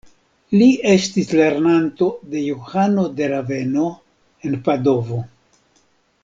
[0.59, 3.85] Li estis lernanto de Johano de Raveno,
[4.51, 5.21] en Padovo.